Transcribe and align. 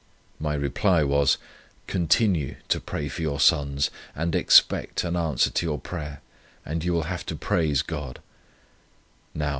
My 0.39 0.55
reply 0.55 1.03
was, 1.03 1.37
'Continue 1.85 2.55
to 2.69 2.79
pray 2.79 3.07
for 3.07 3.21
your 3.21 3.39
sons, 3.39 3.91
and 4.15 4.33
expect 4.33 5.03
an 5.03 5.15
answer 5.15 5.51
to 5.51 5.65
your 5.67 5.77
prayer, 5.79 6.21
and 6.65 6.83
you 6.83 6.91
will 6.91 7.03
have 7.03 7.23
to 7.27 7.35
praise 7.35 7.83
God.' 7.83 8.19